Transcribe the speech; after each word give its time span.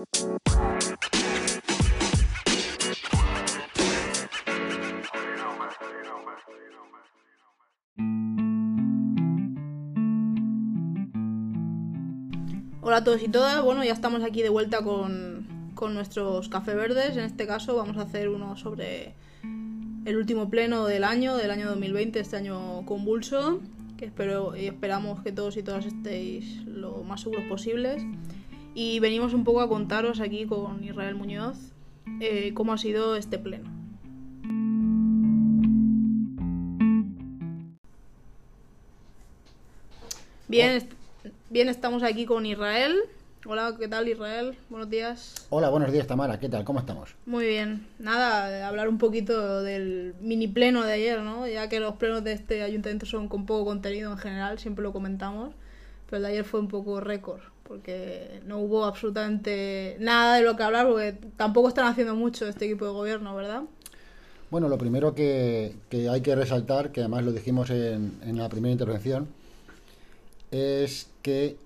Hola 0.00 0.06
a 12.96 13.04
todos 13.04 13.22
y 13.22 13.28
todas, 13.28 13.62
bueno, 13.62 13.84
ya 13.84 13.92
estamos 13.92 14.22
aquí 14.24 14.40
de 14.40 14.48
vuelta 14.48 14.82
con, 14.82 15.46
con 15.74 15.92
nuestros 15.92 16.48
café 16.48 16.74
verdes. 16.74 17.18
En 17.18 17.24
este 17.24 17.46
caso 17.46 17.76
vamos 17.76 17.98
a 17.98 18.02
hacer 18.02 18.30
uno 18.30 18.56
sobre 18.56 19.14
el 20.06 20.16
último 20.16 20.48
pleno 20.48 20.86
del 20.86 21.04
año, 21.04 21.36
del 21.36 21.50
año 21.50 21.68
2020, 21.68 22.20
este 22.20 22.38
año 22.38 22.86
convulso, 22.86 23.60
que 23.98 24.06
espero 24.06 24.56
y 24.56 24.64
esperamos 24.64 25.22
que 25.22 25.30
todos 25.30 25.58
y 25.58 25.62
todas 25.62 25.84
estéis 25.84 26.64
lo 26.64 27.02
más 27.04 27.20
seguros 27.20 27.44
posibles. 27.50 28.02
Y 28.74 29.00
venimos 29.00 29.34
un 29.34 29.44
poco 29.44 29.60
a 29.60 29.68
contaros 29.68 30.20
aquí 30.20 30.46
con 30.46 30.82
Israel 30.84 31.14
Muñoz 31.14 31.56
eh, 32.20 32.52
cómo 32.54 32.72
ha 32.72 32.78
sido 32.78 33.16
este 33.16 33.38
pleno. 33.38 33.68
Bien, 40.48 40.70
est- 40.70 40.92
bien, 41.48 41.68
estamos 41.68 42.02
aquí 42.02 42.26
con 42.26 42.46
Israel. 42.46 42.96
Hola, 43.46 43.74
¿qué 43.78 43.88
tal 43.88 44.06
Israel? 44.08 44.56
Buenos 44.68 44.90
días. 44.90 45.46
Hola, 45.48 45.70
buenos 45.70 45.92
días 45.92 46.06
Tamara, 46.06 46.38
¿qué 46.38 46.48
tal? 46.48 46.64
¿Cómo 46.64 46.78
estamos? 46.80 47.14
Muy 47.24 47.46
bien. 47.46 47.86
Nada, 47.98 48.68
hablar 48.68 48.88
un 48.88 48.98
poquito 48.98 49.62
del 49.62 50.14
mini 50.20 50.46
pleno 50.46 50.84
de 50.84 50.92
ayer, 50.92 51.20
¿no? 51.20 51.46
Ya 51.46 51.68
que 51.68 51.80
los 51.80 51.94
plenos 51.96 52.22
de 52.22 52.32
este 52.32 52.62
ayuntamiento 52.62 53.06
son 53.06 53.28
con 53.28 53.46
poco 53.46 53.64
contenido 53.64 54.12
en 54.12 54.18
general, 54.18 54.58
siempre 54.58 54.82
lo 54.82 54.92
comentamos. 54.92 55.54
Pero 56.06 56.18
el 56.18 56.22
de 56.24 56.28
ayer 56.30 56.44
fue 56.44 56.60
un 56.60 56.68
poco 56.68 57.00
récord, 57.00 57.40
porque 57.70 58.40
no 58.46 58.58
hubo 58.58 58.84
absolutamente 58.84 59.96
nada 60.00 60.34
de 60.34 60.42
lo 60.42 60.56
que 60.56 60.64
hablar, 60.64 60.88
porque 60.88 61.16
tampoco 61.36 61.68
están 61.68 61.86
haciendo 61.86 62.16
mucho 62.16 62.48
este 62.48 62.64
equipo 62.64 62.84
de 62.84 62.90
gobierno, 62.90 63.32
¿verdad? 63.36 63.62
Bueno, 64.50 64.68
lo 64.68 64.76
primero 64.76 65.14
que, 65.14 65.76
hay 66.10 66.20
que 66.20 66.34
resaltar, 66.34 66.90
que 66.90 66.98
además 66.98 67.24
lo 67.24 67.30
dijimos 67.30 67.70
en, 67.70 68.18
en 68.24 68.38
la 68.38 68.48
primera 68.48 68.72
intervención, 68.72 69.28
es 70.50 71.10
que 71.22 71.58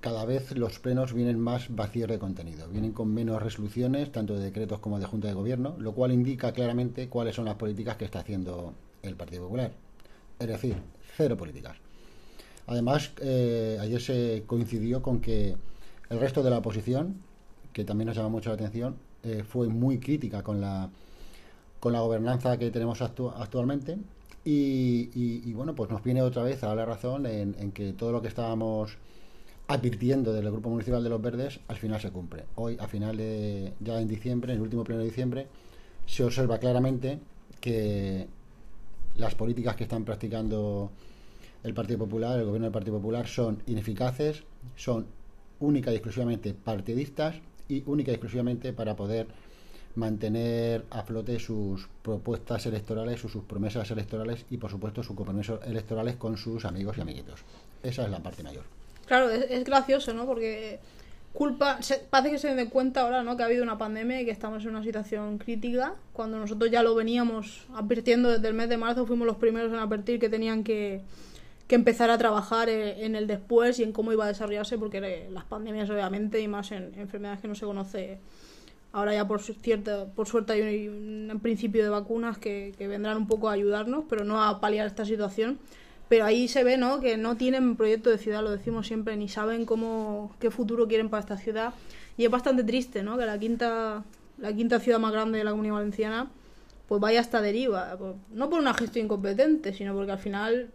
cada 0.00 0.24
vez 0.24 0.56
los 0.56 0.78
plenos 0.78 1.12
vienen 1.12 1.38
más 1.38 1.66
vacíos 1.68 2.08
de 2.08 2.18
contenido, 2.18 2.66
vienen 2.68 2.92
con 2.92 3.12
menos 3.12 3.42
resoluciones, 3.42 4.10
tanto 4.10 4.32
de 4.32 4.44
decretos 4.44 4.78
como 4.78 4.98
de 5.00 5.04
Junta 5.04 5.28
de 5.28 5.34
Gobierno, 5.34 5.76
lo 5.78 5.92
cual 5.92 6.12
indica 6.12 6.52
claramente 6.52 7.10
cuáles 7.10 7.36
son 7.36 7.44
las 7.44 7.56
políticas 7.56 7.98
que 7.98 8.06
está 8.06 8.20
haciendo 8.20 8.72
el 9.02 9.16
Partido 9.16 9.42
Popular. 9.42 9.70
Es 10.38 10.48
decir, 10.48 10.76
cero 11.14 11.36
políticas. 11.36 11.76
Además, 12.66 13.12
eh, 13.20 13.78
ayer 13.80 14.00
se 14.00 14.44
coincidió 14.46 15.02
con 15.02 15.20
que 15.20 15.56
el 16.10 16.20
resto 16.20 16.42
de 16.42 16.50
la 16.50 16.58
oposición, 16.58 17.16
que 17.72 17.84
también 17.84 18.06
nos 18.06 18.16
llama 18.16 18.28
mucho 18.28 18.50
la 18.50 18.54
atención, 18.54 18.96
eh, 19.22 19.44
fue 19.48 19.68
muy 19.68 19.98
crítica 19.98 20.42
con 20.42 20.60
la, 20.60 20.90
con 21.80 21.92
la 21.92 22.00
gobernanza 22.00 22.58
que 22.58 22.70
tenemos 22.70 23.00
actu- 23.00 23.32
actualmente. 23.36 23.98
Y, 24.44 25.52
bueno, 25.52 25.74
pues 25.74 25.88
nos 25.90 26.02
viene 26.02 26.20
otra 26.20 26.42
vez 26.42 26.64
a 26.64 26.74
la 26.74 26.84
razón 26.84 27.26
en, 27.26 27.54
en 27.60 27.70
que 27.70 27.92
todo 27.92 28.10
lo 28.10 28.20
que 28.20 28.28
estábamos 28.28 28.96
advirtiendo 29.68 30.32
del 30.32 30.50
Grupo 30.50 30.68
Municipal 30.68 31.02
de 31.04 31.08
los 31.08 31.22
Verdes 31.22 31.60
al 31.68 31.76
final 31.76 32.00
se 32.00 32.10
cumple. 32.10 32.44
Hoy, 32.56 32.76
a 32.80 32.88
final 32.88 33.16
de, 33.16 33.72
ya 33.78 34.00
en 34.00 34.08
diciembre, 34.08 34.52
en 34.52 34.56
el 34.56 34.62
último 34.62 34.82
pleno 34.82 34.98
de 35.00 35.06
diciembre, 35.06 35.46
se 36.06 36.24
observa 36.24 36.58
claramente 36.58 37.20
que 37.60 38.26
las 39.16 39.36
políticas 39.36 39.76
que 39.76 39.84
están 39.84 40.04
practicando 40.04 40.90
el 41.64 41.74
Partido 41.74 41.98
Popular, 42.00 42.38
el 42.38 42.44
gobierno 42.46 42.66
del 42.66 42.72
Partido 42.72 42.96
Popular, 42.96 43.26
son 43.26 43.62
ineficaces, 43.66 44.42
son 44.76 45.06
única 45.60 45.92
y 45.92 45.94
exclusivamente 45.94 46.54
partidistas 46.54 47.36
y 47.68 47.82
única 47.86 48.10
y 48.10 48.14
exclusivamente 48.14 48.72
para 48.72 48.96
poder 48.96 49.26
mantener 49.94 50.84
a 50.90 51.02
flote 51.02 51.38
sus 51.38 51.86
propuestas 52.02 52.64
electorales 52.66 53.24
o 53.24 53.28
sus 53.28 53.44
promesas 53.44 53.90
electorales 53.90 54.44
y 54.50 54.56
por 54.56 54.70
supuesto 54.70 55.02
sus 55.02 55.14
compromisos 55.14 55.60
electorales 55.66 56.16
con 56.16 56.36
sus 56.36 56.64
amigos 56.64 56.96
y 56.98 57.02
amiguitos. 57.02 57.40
Esa 57.82 58.04
es 58.04 58.10
la 58.10 58.20
parte 58.20 58.42
mayor. 58.42 58.64
Claro, 59.06 59.30
es, 59.30 59.46
es 59.50 59.64
gracioso, 59.64 60.14
¿no? 60.14 60.24
Porque 60.26 60.78
culpa, 61.34 61.82
se- 61.82 61.98
parece 62.08 62.30
que 62.32 62.38
se 62.38 62.54
den 62.54 62.70
cuenta 62.70 63.02
ahora, 63.02 63.22
¿no? 63.22 63.36
Que 63.36 63.42
ha 63.42 63.46
habido 63.46 63.62
una 63.62 63.76
pandemia 63.76 64.22
y 64.22 64.24
que 64.24 64.30
estamos 64.30 64.62
en 64.64 64.70
una 64.70 64.82
situación 64.82 65.38
crítica, 65.38 65.94
cuando 66.14 66.38
nosotros 66.38 66.70
ya 66.70 66.82
lo 66.82 66.94
veníamos 66.94 67.64
advirtiendo 67.74 68.30
desde 68.30 68.48
el 68.48 68.54
mes 68.54 68.68
de 68.70 68.78
marzo, 68.78 69.06
fuimos 69.06 69.26
los 69.26 69.36
primeros 69.36 69.70
en 69.72 69.78
advertir 69.78 70.18
que 70.18 70.28
tenían 70.30 70.64
que, 70.64 71.02
que 71.72 71.76
empezar 71.76 72.10
a 72.10 72.18
trabajar 72.18 72.68
eh, 72.68 73.02
en 73.06 73.16
el 73.16 73.26
después 73.26 73.78
y 73.78 73.82
en 73.82 73.92
cómo 73.92 74.12
iba 74.12 74.26
a 74.26 74.28
desarrollarse, 74.28 74.76
porque 74.76 74.98
eh, 74.98 75.30
las 75.30 75.44
pandemias 75.44 75.88
obviamente 75.88 76.38
y 76.38 76.46
más 76.46 76.70
en 76.70 76.92
enfermedades 76.98 77.40
que 77.40 77.48
no 77.48 77.54
se 77.54 77.64
conoce 77.64 78.18
Ahora 78.92 79.14
ya 79.14 79.26
por 79.26 79.40
cierto, 79.40 80.10
por 80.14 80.26
suerte 80.26 80.52
hay 80.52 80.88
un, 80.88 81.30
un 81.32 81.40
principio 81.40 81.82
de 81.82 81.88
vacunas 81.88 82.36
que, 82.36 82.74
que 82.76 82.88
vendrán 82.88 83.16
un 83.16 83.26
poco 83.26 83.48
a 83.48 83.52
ayudarnos, 83.52 84.04
pero 84.06 84.22
no 84.22 84.44
a 84.44 84.60
paliar 84.60 84.86
esta 84.86 85.06
situación. 85.06 85.58
Pero 86.10 86.26
ahí 86.26 86.46
se 86.46 86.62
ve, 86.62 86.76
¿no? 86.76 87.00
Que 87.00 87.16
no 87.16 87.38
tienen 87.38 87.76
proyecto 87.76 88.10
de 88.10 88.18
ciudad, 88.18 88.42
lo 88.42 88.50
decimos 88.50 88.86
siempre, 88.86 89.16
ni 89.16 89.30
saben 89.30 89.64
cómo 89.64 90.36
qué 90.40 90.50
futuro 90.50 90.88
quieren 90.88 91.08
para 91.08 91.22
esta 91.22 91.38
ciudad. 91.38 91.72
Y 92.18 92.26
es 92.26 92.30
bastante 92.30 92.64
triste, 92.64 93.02
¿no? 93.02 93.16
Que 93.16 93.24
la 93.24 93.38
quinta 93.38 94.04
la 94.36 94.52
quinta 94.52 94.78
ciudad 94.78 94.98
más 94.98 95.12
grande 95.12 95.38
de 95.38 95.44
la 95.44 95.52
Comunidad 95.52 95.76
Valenciana 95.76 96.30
pues 96.86 97.00
vaya 97.00 97.20
hasta 97.20 97.40
deriva, 97.40 97.96
Pues, 97.98 98.16
no 98.30 98.50
por 98.50 98.60
una 98.60 98.74
gestión 98.74 99.06
incompetente, 99.06 99.72
sino 99.72 99.94
porque 99.94 100.12
al 100.12 100.18
final 100.18 100.70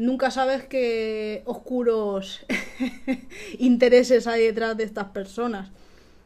nunca 0.00 0.30
sabes 0.30 0.64
qué 0.64 1.42
oscuros 1.44 2.40
intereses 3.58 4.26
hay 4.26 4.44
detrás 4.44 4.76
de 4.76 4.84
estas 4.84 5.08
personas. 5.08 5.70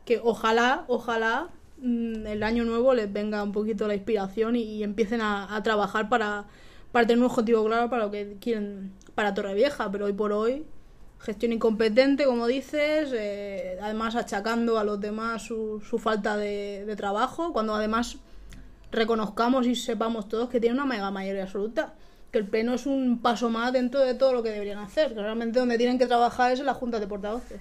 Que 0.05 0.21
ojalá, 0.23 0.85
ojalá 0.87 1.49
mm, 1.79 2.27
el 2.27 2.43
año 2.45 2.65
nuevo 2.65 2.95
les 2.95 3.13
venga 3.13 3.43
un 3.43 3.53
poquito 3.53 3.89
la 3.89 3.95
inspiración 3.95 4.55
y, 4.57 4.83
empiecen 4.85 5.21
a, 5.21 5.55
a 5.55 5.63
trabajar 5.63 6.09
para, 6.09 6.47
para 6.93 7.07
tener 7.07 7.19
un 7.19 7.31
objetivo 7.31 7.65
claro 7.65 7.91
para 7.91 8.05
lo 8.05 8.11
que 8.11 8.37
quieren 8.41 8.93
para 9.15 9.35
Torrevieja, 9.35 9.91
pero 9.91 10.07
hoy 10.07 10.13
por 10.13 10.33
hoy 10.33 10.65
gestión 11.19 11.53
incompetente, 11.53 12.27
como 12.27 12.47
dices, 12.47 13.11
eh, 13.13 13.79
además 13.83 14.15
achacando 14.15 14.79
a 14.79 14.85
los 14.85 15.01
demás 15.01 15.43
su, 15.43 15.81
su 15.81 15.99
falta 15.99 16.37
de, 16.37 16.85
de 16.85 16.97
trabajo, 16.97 17.53
cuando 17.53 17.75
además 17.75 18.19
reconozcamos 18.93 19.67
y 19.67 19.75
sepamos 19.75 20.29
todos 20.29 20.51
que 20.51 20.61
tiene 20.61 20.75
una 20.75 20.85
mega 20.85 21.11
mayoría 21.11 21.45
absoluta, 21.45 21.95
que 22.35 22.39
el 22.41 22.47
pleno 22.49 22.75
es 22.75 22.85
un 22.85 23.21
paso 23.23 23.49
más 23.49 23.73
dentro 23.73 24.01
de 24.01 24.15
todo 24.15 24.33
lo 24.33 24.43
que 24.43 24.51
deberían 24.51 24.79
hacer, 24.79 25.15
que 25.15 25.21
realmente 25.23 25.59
donde 25.61 25.79
tienen 25.79 25.99
que 25.99 26.07
trabajar 26.07 26.51
es 26.53 26.59
en 26.61 26.67
la 26.67 26.75
Junta 26.75 26.99
de 26.99 27.07
Portavoces. 27.07 27.61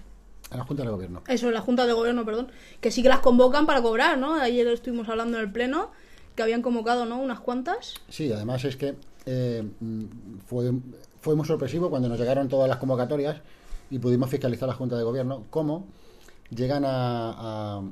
En 0.52 0.58
la 0.58 0.66
Junta 0.66 0.84
de 0.84 0.90
Gobierno. 0.90 1.22
Eso, 1.28 1.48
en 1.48 1.54
la 1.54 1.62
Junta 1.62 1.86
de 1.86 1.94
Gobierno, 1.94 2.26
perdón. 2.26 2.52
Que 2.82 2.90
sí 2.92 3.04
que 3.04 3.10
las 3.10 3.20
convocan 3.20 3.66
para 3.68 3.82
cobrar, 3.84 4.18
¿no? 4.18 4.34
Ayer 4.36 4.68
estuvimos 4.68 5.08
hablando 5.10 5.38
en 5.38 5.44
el 5.44 5.52
Pleno 5.52 5.92
que 6.36 6.42
habían 6.44 6.62
convocado, 6.64 7.06
¿no? 7.06 7.22
Unas 7.22 7.40
cuantas. 7.40 7.94
Sí, 8.10 8.32
además 8.32 8.66
es 8.66 8.76
que 8.76 8.96
eh, 9.28 9.64
fue, 10.48 10.72
fue 11.22 11.36
muy 11.36 11.46
sorpresivo 11.46 11.90
cuando 11.92 12.10
nos 12.10 12.20
llegaron 12.20 12.50
todas 12.50 12.68
las 12.68 12.78
convocatorias 12.80 13.38
y 13.92 14.00
pudimos 14.00 14.30
fiscalizar 14.30 14.68
la 14.68 14.74
Junta 14.76 14.98
de 14.98 15.04
Gobierno 15.04 15.44
cómo 15.52 15.86
llegan 16.50 16.84
a, 16.86 17.78
a- 17.78 17.84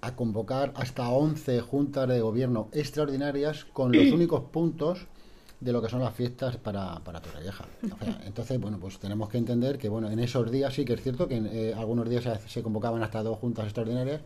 a 0.00 0.14
convocar 0.16 0.72
hasta 0.76 1.08
11 1.08 1.60
juntas 1.62 2.06
de 2.08 2.20
gobierno 2.20 2.68
extraordinarias 2.72 3.64
con 3.72 3.92
los 3.92 4.06
únicos 4.12 4.42
puntos 4.52 5.06
de 5.64 5.72
lo 5.72 5.80
que 5.80 5.88
son 5.88 6.00
las 6.00 6.14
fiestas 6.14 6.58
para, 6.58 7.00
para 7.00 7.20
Torrevieja. 7.20 7.64
Entonces, 8.26 8.60
bueno, 8.60 8.78
pues 8.78 8.98
tenemos 8.98 9.30
que 9.30 9.38
entender 9.38 9.78
que, 9.78 9.88
bueno, 9.88 10.10
en 10.10 10.18
esos 10.18 10.50
días 10.50 10.74
sí 10.74 10.84
que 10.84 10.92
es 10.92 11.02
cierto 11.02 11.26
que 11.26 11.36
eh, 11.36 11.74
algunos 11.74 12.08
días 12.08 12.24
se, 12.24 12.48
se 12.48 12.62
convocaban 12.62 13.02
hasta 13.02 13.22
dos 13.22 13.38
juntas 13.38 13.64
extraordinarias, 13.64 14.20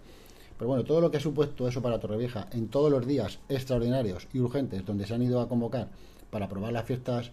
pero 0.59 0.69
bueno, 0.69 0.83
todo 0.83 1.01
lo 1.01 1.13
que 1.13 1.19
ha 1.19 1.21
supuesto 1.21 1.69
eso 1.69 1.81
para 1.81 2.01
Torrevieja 2.01 2.49
en 2.51 2.67
todos 2.67 2.91
los 2.91 3.07
días 3.07 3.39
extraordinarios 3.49 4.27
y 4.33 4.41
urgentes 4.41 4.85
donde 4.85 5.07
se 5.07 5.15
han 5.15 5.23
ido 5.23 5.41
a 5.41 5.49
convocar 5.49 5.89
para 6.31 6.47
aprobar 6.47 6.73
las 6.73 6.85
fiestas 6.85 7.31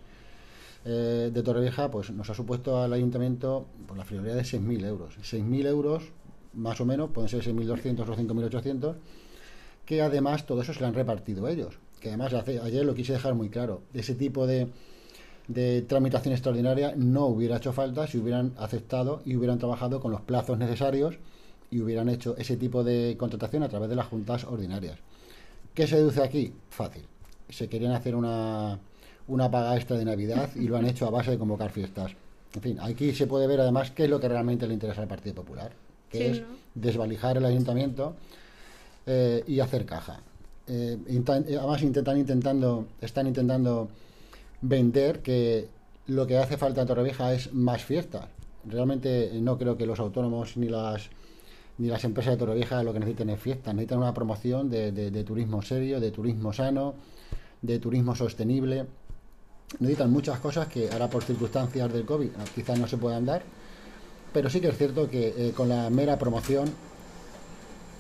eh, 0.86 1.32
de 1.34 1.42
Torrevieja, 1.44 1.90
pues 1.90 2.12
nos 2.12 2.30
ha 2.30 2.36
supuesto 2.36 2.80
al 2.80 2.94
ayuntamiento 2.94 3.66
pues, 3.88 3.98
la 3.98 4.06
friolera 4.06 4.36
de 4.36 4.44
6.000 4.44 4.86
euros. 4.86 5.18
6.000 5.18 5.66
euros, 5.66 6.04
más 6.54 6.80
o 6.80 6.86
menos, 6.86 7.10
pueden 7.10 7.28
ser 7.28 7.42
6.200 7.44 8.02
o 8.02 8.16
5.800, 8.16 8.96
que 9.84 10.04
además 10.04 10.46
todo 10.46 10.62
eso 10.62 10.76
se 10.76 10.82
lo 10.82 10.86
han 10.86 10.94
repartido 10.94 11.48
ellos. 11.48 11.80
Que 12.06 12.10
además 12.10 12.32
hace- 12.36 12.60
ayer 12.60 12.86
lo 12.86 12.94
quise 12.94 13.14
dejar 13.14 13.34
muy 13.34 13.50
claro. 13.50 13.82
Ese 13.92 14.14
tipo 14.14 14.46
de, 14.46 14.68
de 15.48 15.82
tramitación 15.82 16.34
extraordinaria 16.36 16.94
no 16.96 17.26
hubiera 17.26 17.58
hecho 17.58 17.74
falta 17.74 18.06
si 18.06 18.20
hubieran 18.20 18.54
aceptado 18.60 19.24
y 19.26 19.36
hubieran 19.36 19.58
trabajado 19.58 20.00
con 20.00 20.12
los 20.12 20.22
plazos 20.22 20.60
necesarios 20.60 21.16
y 21.72 21.82
hubieran 21.82 22.08
hecho 22.10 22.36
ese 22.38 22.58
tipo 22.58 22.84
de 22.84 23.16
contratación 23.18 23.64
a 23.64 23.70
través 23.70 23.90
de 23.90 23.96
las 23.96 24.06
juntas 24.06 24.44
ordinarias. 24.44 25.00
¿Qué 25.74 25.88
se 25.88 25.96
deduce 25.96 26.22
aquí? 26.22 26.54
Fácil. 26.70 27.02
Se 27.50 27.68
querían 27.68 27.94
hacer 27.94 28.16
una, 28.16 28.78
una 29.28 29.50
paga 29.50 29.76
extra 29.76 29.98
de 29.98 30.06
Navidad 30.06 30.52
y 30.56 30.68
lo 30.68 30.78
han 30.78 30.86
hecho 30.86 31.08
a 31.08 31.10
base 31.10 31.32
de 31.32 31.40
convocar 31.40 31.72
fiestas. 31.72 32.12
En 32.54 32.62
fin, 32.62 32.78
aquí 32.82 33.14
se 33.14 33.26
puede 33.26 33.48
ver 33.48 33.62
además 33.62 33.90
qué 33.90 34.04
es 34.04 34.12
lo 34.12 34.20
que 34.20 34.30
realmente 34.30 34.68
le 34.68 34.76
interesa 34.76 35.02
al 35.02 35.08
Partido 35.08 35.34
Popular, 35.34 35.72
que 36.12 36.18
Sí, 36.20 36.24
es 36.26 36.42
¿no? 36.42 36.48
desvalijar 36.76 37.38
el 37.38 37.46
ayuntamiento 37.46 38.14
eh, 39.08 39.44
y 39.48 39.60
hacer 39.60 39.88
caja. 39.88 40.20
Eh, 40.68 40.98
eh, 41.08 41.58
además 41.58 41.82
intentan 41.84 42.18
intentando, 42.18 42.88
están 43.00 43.28
intentando 43.28 43.90
vender 44.62 45.22
que 45.22 45.68
lo 46.08 46.26
que 46.26 46.38
hace 46.38 46.58
falta 46.58 46.82
en 46.82 46.88
Torrevieja 46.88 47.34
es 47.34 47.54
más 47.54 47.84
fiestas. 47.84 48.26
Realmente 48.66 49.36
eh, 49.38 49.42
no 49.42 49.58
creo 49.58 49.78
que 49.78 49.86
los 49.86 50.00
autónomos 50.00 50.58
ni 50.58 50.70
las 50.70 51.10
ni 51.78 51.90
las 51.90 52.06
empresas 52.06 52.34
de 52.34 52.38
Torrevieja 52.38 52.82
lo 52.84 52.94
que 52.94 53.00
necesitan 53.00 53.30
es 53.32 53.40
fiestas, 53.40 53.74
necesitan 53.76 53.98
una 53.98 54.14
promoción 54.14 54.70
de, 54.70 55.24
turismo 55.26 55.62
serio, 55.62 56.00
de 56.00 56.10
turismo 56.10 56.54
sano, 56.54 56.94
de 57.62 57.80
turismo 57.80 58.16
sostenible. 58.16 58.86
Necesitan 59.80 60.10
muchas 60.10 60.40
cosas 60.40 60.70
que 60.70 60.90
ahora 60.90 61.10
por 61.10 61.24
circunstancias 61.24 61.92
del 61.92 62.06
COVID 62.06 62.30
quizás 62.56 62.80
no 62.80 62.88
se 62.88 62.96
puedan 62.98 63.26
dar, 63.26 63.44
pero 64.32 64.50
sí 64.50 64.62
que 64.62 64.70
es 64.70 64.78
cierto 64.78 65.10
que 65.10 65.52
con 65.54 65.68
la 65.68 65.90
mera 65.90 66.18
promoción 66.18 66.70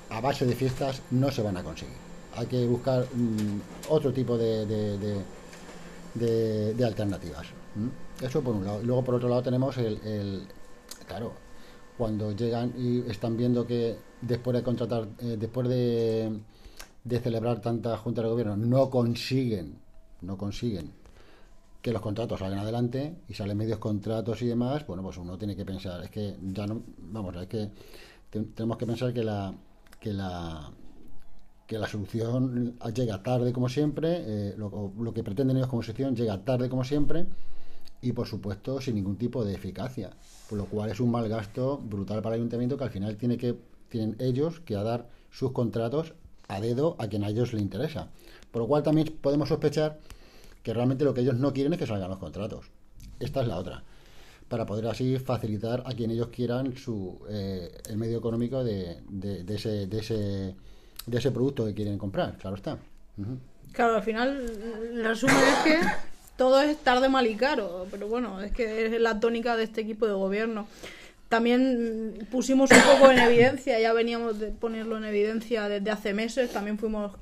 a 0.09 0.21
base 0.21 0.45
de 0.45 0.56
fiestas 0.56 1.01
no 1.12 1.29
se 1.29 1.41
van 1.41 1.57
a 1.57 1.63
conseguir. 1.63 2.04
Hay 2.37 2.47
que 2.47 2.65
buscar 2.65 3.05
mm, 3.13 3.89
otro 3.89 4.11
tipo 4.11 4.37
de, 4.37 4.65
de, 6.13 6.85
alternativas. 6.85 7.47
Eso 8.21 8.41
por 8.41 8.55
un 8.55 8.65
lado. 8.65 8.81
Y 8.81 8.85
luego 8.85 9.03
por 9.03 9.15
otro 9.15 9.29
lado 9.29 9.43
tenemos 9.43 9.77
el, 9.77 10.47
claro, 11.07 11.33
cuando 11.97 12.31
llegan 12.31 12.73
y 12.77 13.09
están 13.09 13.37
viendo 13.37 13.65
que 13.65 13.97
después 14.21 14.55
de 14.55 14.63
contratar, 14.63 15.07
eh, 15.19 15.37
después 15.39 15.67
de, 15.67 16.39
de 17.03 17.19
celebrar 17.19 17.61
tanta 17.61 17.97
junta 17.97 18.21
de 18.21 18.29
gobierno, 18.29 18.57
no 18.57 18.89
consiguen, 18.89 19.77
no 20.21 20.38
consiguen 20.38 20.91
que 21.85 21.93
los 21.93 22.01
contratos 22.01 22.39
salgan 22.39 22.57
adelante 22.57 23.13
y 23.27 23.35
salen 23.35 23.57
medios 23.57 23.77
contratos 23.77 24.41
y 24.41 24.47
demás, 24.47 24.88
bueno, 24.88 25.03
pues 25.03 25.17
uno 25.17 25.38
tiene 25.38 25.55
que 25.55 25.63
pensar, 25.63 26.03
es 26.03 26.09
que 26.09 26.35
ya 26.41 26.65
no, 26.65 26.81
vamos, 26.97 27.35
es 27.35 27.45
que 27.45 27.69
tenemos 28.31 28.77
que 28.77 28.88
pensar 28.88 29.13
que 29.13 29.23
la 29.23 29.53
que 29.99 30.11
la 30.11 30.71
que 31.67 31.79
la 31.79 31.88
solución 31.88 32.77
llega 32.94 33.23
tarde 33.23 33.51
como 33.53 33.69
siempre, 33.69 34.23
eh, 34.25 34.56
lo, 34.57 35.13
que 35.13 35.23
pretenden 35.23 35.57
ellos 35.57 35.69
como 35.69 35.81
solución 35.83 36.15
llega 36.15 36.44
tarde 36.44 36.69
como 36.69 36.83
siempre 36.83 37.25
y 38.01 38.12
por 38.12 38.27
supuesto 38.27 38.81
sin 38.81 38.95
ningún 38.95 39.17
tipo 39.17 39.44
de 39.44 39.56
eficacia, 39.56 40.12
por 40.50 40.57
lo 40.57 40.65
cual 40.65 40.91
es 40.91 41.00
un 41.00 41.12
mal 41.12 41.27
gasto 41.27 41.77
brutal 41.77 42.21
para 42.21 42.35
el 42.35 42.41
ayuntamiento 42.41 42.77
que 42.77 42.83
al 42.83 42.91
final 42.91 43.17
tiene 43.17 43.38
que 43.38 43.57
tienen 43.89 44.15
ellos 44.19 44.59
que 44.59 44.75
dar 44.75 45.09
sus 45.31 45.51
contratos 45.51 46.13
a 46.47 46.59
dedo 46.59 46.95
a 47.00 47.07
quien 47.07 47.23
a 47.23 47.29
ellos 47.29 47.53
le 47.53 47.62
interesa. 47.62 48.09
Por 48.51 48.63
lo 48.63 48.67
cual 48.67 48.83
también 48.83 49.13
podemos 49.21 49.50
sospechar 49.50 50.00
que 50.63 50.73
realmente 50.73 51.03
lo 51.03 51.13
que 51.13 51.21
ellos 51.21 51.35
no 51.35 51.53
quieren 51.53 51.73
es 51.73 51.79
que 51.79 51.88
salgan 51.88 52.09
los 52.09 52.19
contratos. 52.19 52.65
Esta 53.19 53.41
es 53.41 53.47
la 53.47 53.57
otra. 53.57 53.83
Para 54.47 54.65
poder 54.65 54.88
así 54.88 55.17
facilitar 55.17 55.83
a 55.85 55.94
quien 55.94 56.12
ellos 56.12 56.27
quieran 56.27 56.75
su, 56.77 57.19
eh, 57.29 57.71
el 57.89 57.97
medio 57.97 58.17
económico 58.17 58.63
de, 58.63 59.01
de, 59.09 59.56
ese, 59.56 59.88
de, 59.88 60.00
ese, 60.00 60.56
de 61.05 61.17
ese 61.17 61.31
producto 61.31 61.65
que 61.65 61.73
quieren 61.73 61.97
comprar, 61.97 62.37
claro 62.37 62.55
está. 62.55 62.77
Claro, 63.71 63.95
al 63.95 64.03
final 64.03 64.45
el 64.91 65.03
resumen 65.03 65.35
es 65.35 65.57
que 65.63 65.79
todo 66.37 66.61
es 66.61 66.77
tarde, 66.77 67.09
mal 67.09 67.27
y 67.27 67.35
caro, 67.35 67.87
pero 67.91 68.07
bueno, 68.07 68.41
es 68.41 68.51
que 68.51 68.85
es 68.87 69.01
la 69.01 69.19
tónica 69.19 69.55
de 69.55 69.63
este 69.63 69.81
equipo 69.81 70.07
de 70.07 70.13
gobierno. 70.13 70.67
También 71.29 72.27
pusimos 72.31 72.69
un 72.71 72.81
poco 72.81 73.11
en 73.11 73.19
evidencia, 73.19 73.79
ya 73.79 73.93
veníamos 73.93 74.39
de 74.39 74.47
ponerlo 74.47 74.97
en 74.97 75.05
evidencia 75.05 75.67
desde 75.67 75.89
hace 75.91 76.13
meses, 76.13 76.51
también 76.51 76.77
fuimos 76.77 77.13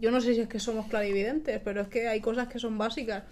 yo 0.00 0.10
no 0.10 0.20
sé 0.20 0.34
si 0.34 0.40
es 0.40 0.48
que 0.48 0.60
somos 0.60 0.86
clarividentes, 0.86 1.60
pero 1.64 1.80
es 1.82 1.88
que 1.88 2.08
hay 2.08 2.20
cosas 2.20 2.48
que 2.48 2.58
son 2.58 2.78
básicas. 2.78 3.24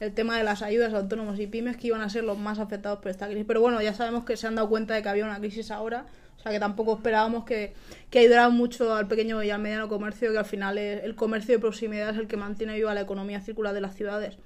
El 0.00 0.12
tema 0.12 0.36
de 0.36 0.42
las 0.42 0.62
ayudas 0.62 0.92
a 0.92 0.98
autónomos 0.98 1.38
y 1.38 1.46
pymes 1.46 1.76
que 1.76 1.88
iban 1.88 2.00
a 2.00 2.10
ser 2.10 2.24
los 2.24 2.36
más 2.36 2.58
afectados 2.58 2.98
por 2.98 3.10
esta 3.10 3.26
crisis. 3.26 3.44
Pero 3.46 3.60
bueno, 3.60 3.80
ya 3.80 3.94
sabemos 3.94 4.24
que 4.24 4.36
se 4.36 4.46
han 4.46 4.56
dado 4.56 4.68
cuenta 4.68 4.94
de 4.94 5.02
que 5.02 5.08
había 5.08 5.24
una 5.24 5.38
crisis 5.38 5.70
ahora. 5.70 6.06
Sea 6.44 6.52
que 6.52 6.60
tampoco 6.60 6.94
esperábamos 6.96 7.46
que, 7.46 7.72
que 8.10 8.28
mucho 8.50 8.94
al 8.94 9.08
pequeño 9.08 9.42
y 9.42 9.48
al 9.48 9.62
mediano 9.62 9.88
comercio, 9.88 10.30
que 10.30 10.38
al 10.38 10.44
final 10.44 10.76
el 10.76 11.14
comercio 11.14 11.54
de 11.54 11.58
proximidad 11.58 12.10
es 12.10 12.18
el 12.18 12.26
que 12.26 12.36
mantiene 12.36 12.74
viva 12.74 12.92
la 12.92 13.00
economía 13.00 13.40
circular 13.40 13.72
de 13.72 13.80
las 13.80 13.96
ciudades. 13.96 14.36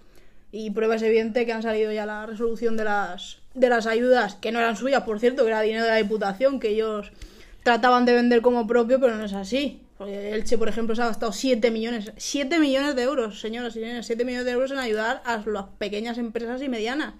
Y 0.52 0.70
prueba 0.70 0.94
es 0.94 1.02
evidente 1.02 1.44
que 1.44 1.52
han 1.52 1.64
salido 1.64 1.90
ya 1.90 2.06
la 2.06 2.24
resolución 2.24 2.76
de 2.76 2.84
las, 2.84 3.38
de 3.54 3.68
las 3.68 3.86
ayudas, 3.86 4.36
que 4.36 4.52
no 4.52 4.60
eran 4.60 4.76
suyas, 4.76 5.02
por 5.02 5.18
cierto, 5.18 5.42
que 5.42 5.48
era 5.48 5.60
dinero 5.60 5.84
de 5.84 5.90
la 5.90 5.96
Diputación, 5.96 6.60
que 6.60 6.68
ellos 6.68 7.10
trataban 7.64 8.04
de 8.04 8.14
vender 8.14 8.42
como 8.42 8.68
propio, 8.68 9.00
pero 9.00 9.16
no 9.16 9.24
es 9.24 9.32
así. 9.32 9.82
Porque 9.98 10.32
Elche, 10.32 10.56
por 10.56 10.68
ejemplo, 10.68 10.94
se 10.94 11.02
ha 11.02 11.06
gastado 11.06 11.32
7 11.32 11.72
millones, 11.72 12.12
7 12.16 12.60
millones 12.60 12.94
de 12.94 13.02
euros, 13.02 13.40
señoras 13.40 13.74
y 13.74 13.80
señores, 13.80 14.06
7 14.06 14.24
millones 14.24 14.46
de 14.46 14.52
euros 14.52 14.70
en 14.70 14.78
ayudar 14.78 15.20
a 15.24 15.42
las 15.44 15.64
pequeñas 15.78 16.16
empresas 16.16 16.62
y 16.62 16.68
medianas. 16.68 17.14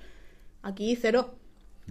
Aquí 0.62 0.96
cero. 0.96 1.34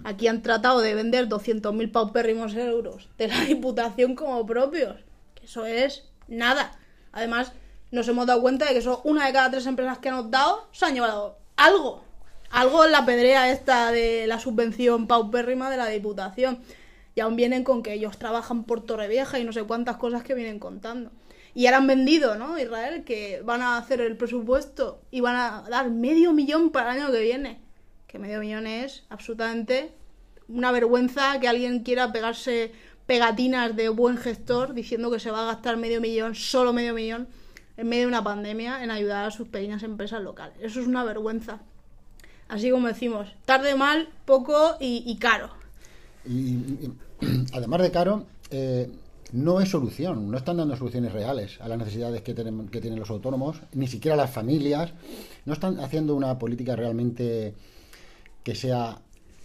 Aquí 0.03 0.27
han 0.27 0.41
tratado 0.41 0.79
de 0.81 0.93
vender 0.93 1.27
200.000 1.27 1.91
paupérrimos 1.91 2.55
euros 2.55 3.09
de 3.17 3.27
la 3.27 3.41
Diputación 3.41 4.15
como 4.15 4.45
propios. 4.45 4.95
Que 5.35 5.45
eso 5.45 5.65
es 5.65 6.05
nada. 6.27 6.77
Además, 7.11 7.51
nos 7.91 8.07
hemos 8.07 8.27
dado 8.27 8.41
cuenta 8.41 8.65
de 8.65 8.73
que 8.73 8.81
son 8.81 8.99
una 9.03 9.25
de 9.25 9.33
cada 9.33 9.51
tres 9.51 9.65
empresas 9.65 9.97
que 9.99 10.09
han 10.09 10.15
optado 10.15 10.67
se 10.71 10.85
han 10.85 10.93
llevado 10.93 11.37
algo. 11.55 12.03
Algo 12.49 12.85
en 12.85 12.91
la 12.91 13.05
pedrea 13.05 13.51
esta 13.51 13.91
de 13.91 14.25
la 14.27 14.39
subvención 14.39 15.07
paupérrima 15.07 15.69
de 15.69 15.77
la 15.77 15.87
Diputación 15.87 16.59
y 17.15 17.19
aún 17.19 17.35
vienen 17.35 17.63
con 17.63 17.81
que 17.83 17.93
ellos 17.93 18.17
trabajan 18.17 18.63
por 18.63 18.85
Torrevieja 18.85 19.39
y 19.39 19.43
no 19.43 19.51
sé 19.51 19.63
cuántas 19.63 19.97
cosas 19.97 20.23
que 20.23 20.35
vienen 20.35 20.59
contando. 20.59 21.11
Y 21.55 21.65
ahora 21.65 21.77
han 21.77 21.87
vendido, 21.87 22.35
¿no? 22.35 22.59
Israel, 22.59 23.03
que 23.03 23.41
van 23.43 23.63
a 23.63 23.77
hacer 23.77 24.01
el 24.01 24.15
presupuesto 24.15 25.01
y 25.09 25.21
van 25.21 25.35
a 25.35 25.63
dar 25.69 25.89
medio 25.89 26.31
millón 26.31 26.69
para 26.69 26.93
el 26.93 27.01
año 27.01 27.11
que 27.11 27.21
viene. 27.21 27.59
Medio 28.19 28.39
millón 28.39 28.67
es 28.67 29.03
absolutamente 29.09 29.91
una 30.47 30.71
vergüenza 30.71 31.39
que 31.39 31.47
alguien 31.47 31.83
quiera 31.83 32.11
pegarse 32.11 32.71
pegatinas 33.05 33.75
de 33.75 33.89
buen 33.89 34.17
gestor 34.17 34.73
diciendo 34.73 35.09
que 35.11 35.19
se 35.19 35.31
va 35.31 35.43
a 35.43 35.53
gastar 35.53 35.77
medio 35.77 36.01
millón, 36.01 36.35
solo 36.35 36.73
medio 36.73 36.93
millón, 36.93 37.27
en 37.77 37.87
medio 37.87 38.03
de 38.03 38.07
una 38.07 38.23
pandemia 38.23 38.83
en 38.83 38.91
ayudar 38.91 39.25
a 39.25 39.31
sus 39.31 39.47
pequeñas 39.47 39.83
empresas 39.83 40.21
locales. 40.21 40.57
Eso 40.61 40.81
es 40.81 40.87
una 40.87 41.03
vergüenza. 41.03 41.61
Así 42.49 42.71
como 42.71 42.87
decimos, 42.87 43.33
tarde 43.45 43.75
mal, 43.75 44.09
poco 44.25 44.77
y, 44.79 45.15
caro. 45.17 45.49
y, 46.25 46.89
además 47.53 47.81
de 47.81 47.91
caro, 47.91 48.25
eh, 48.51 48.89
no 49.33 49.59
es 49.59 49.69
solución, 49.69 50.31
no 50.31 50.37
están 50.37 50.57
dando 50.57 50.75
soluciones 50.77 51.11
reales 51.11 51.59
a 51.59 51.67
las 51.67 51.77
necesidades 51.77 52.21
que, 52.21 52.33
tienen, 52.33 52.69
que 52.69 52.79
tienen 52.79 52.99
los 52.99 53.09
autónomos, 53.09 53.57
ni 53.73 53.87
siquiera 53.87 54.15
las 54.15 54.31
familias, 54.31 54.93
no 55.45 55.53
están 55.53 55.79
haciendo 55.79 56.15
una 56.15 56.39
política 56.39 56.75
realmente 56.75 57.53
que 58.47 58.55
sea 58.55 59.01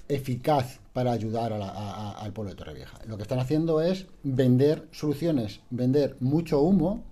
eficaz 0.08 0.78
para 0.92 1.10
ayudar 1.10 1.52
al 1.52 2.32
pueblo 2.32 2.52
de 2.52 2.56
Torrevieja. 2.56 3.00
Lo 3.08 3.16
que 3.16 3.22
están 3.22 3.40
haciendo 3.40 3.80
es 3.80 4.06
vender 4.22 4.86
soluciones, 4.92 5.58
vender 5.70 6.16
mucho 6.20 6.60
humo, 6.60 7.02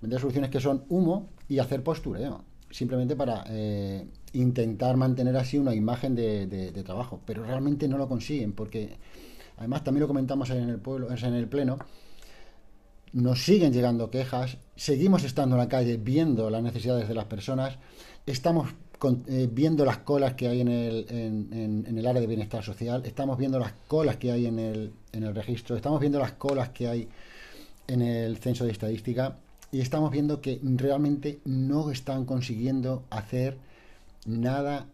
vender 0.00 0.20
soluciones 0.20 0.50
que 0.50 0.60
son 0.60 0.84
humo 0.88 1.28
y 1.48 1.58
hacer 1.58 1.82
postureo, 1.82 2.44
simplemente 2.70 3.16
para 3.16 3.44
eh, 3.48 4.06
intentar 4.34 4.96
mantener 4.96 5.36
así 5.36 5.58
una 5.58 5.74
imagen 5.74 6.14
de 6.14 6.82
trabajo, 6.84 7.20
pero 7.26 7.44
realmente 7.44 7.88
no 7.88 7.98
lo 7.98 8.08
consiguen 8.08 8.52
porque 8.52 8.96
Además, 9.56 9.84
también 9.84 10.02
lo 10.02 10.08
comentamos 10.08 10.50
en 10.50 10.68
el 10.68 10.78
pueblo, 10.78 11.08
en 11.10 11.34
el 11.34 11.48
pleno. 11.48 11.78
Nos 13.12 13.42
siguen 13.42 13.72
llegando 13.72 14.10
quejas, 14.10 14.58
seguimos 14.74 15.24
estando 15.24 15.56
en 15.56 15.60
la 15.60 15.68
calle 15.68 15.96
viendo 15.96 16.50
las 16.50 16.62
necesidades 16.62 17.08
de 17.08 17.14
las 17.14 17.24
personas, 17.24 17.78
estamos 18.26 18.74
eh, 19.26 19.48
viendo 19.50 19.84
las 19.84 19.98
colas 19.98 20.34
que 20.34 20.48
hay 20.48 20.60
en 20.60 20.68
el, 20.68 21.06
en, 21.08 21.98
el 21.98 22.06
área 22.06 22.20
de 22.20 22.26
bienestar 22.26 22.62
social, 22.62 23.04
estamos 23.04 23.38
viendo 23.38 23.58
las 23.58 23.72
colas 23.86 24.16
que 24.16 24.32
hay 24.32 24.46
en 24.46 24.58
el, 24.58 24.92
en 25.12 25.22
el 25.22 25.34
registro, 25.34 25.76
estamos 25.76 26.00
viendo 26.00 26.18
las 26.18 26.32
colas 26.32 26.70
que 26.70 26.88
hay 26.88 27.08
en 27.86 28.02
el 28.02 28.38
censo 28.38 28.64
de 28.64 28.72
estadística 28.72 29.36
y 29.72 29.80
estamos 29.80 30.10
viendo 30.10 30.40
que 30.40 30.60
realmente 30.62 31.40
no 31.44 31.90
están 31.90 32.24
consiguiendo 32.24 33.04
hacer 33.10 33.58
nada 34.24 34.86